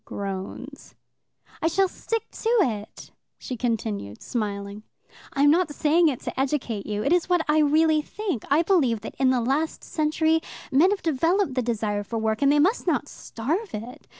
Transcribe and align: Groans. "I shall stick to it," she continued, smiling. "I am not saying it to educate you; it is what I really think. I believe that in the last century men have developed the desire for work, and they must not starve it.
Groans. 0.03 0.95
"I 1.61 1.67
shall 1.67 1.87
stick 1.87 2.23
to 2.31 2.49
it," 2.61 3.11
she 3.37 3.55
continued, 3.55 4.23
smiling. 4.23 4.81
"I 5.31 5.43
am 5.43 5.51
not 5.51 5.69
saying 5.69 6.07
it 6.07 6.21
to 6.21 6.39
educate 6.39 6.87
you; 6.87 7.03
it 7.03 7.13
is 7.13 7.29
what 7.29 7.41
I 7.47 7.59
really 7.59 8.01
think. 8.01 8.43
I 8.49 8.63
believe 8.63 9.01
that 9.01 9.13
in 9.19 9.29
the 9.29 9.41
last 9.41 9.83
century 9.83 10.41
men 10.71 10.89
have 10.89 11.03
developed 11.03 11.53
the 11.53 11.61
desire 11.61 12.03
for 12.03 12.17
work, 12.17 12.41
and 12.41 12.51
they 12.51 12.57
must 12.57 12.87
not 12.87 13.07
starve 13.07 13.75
it. 13.75 14.07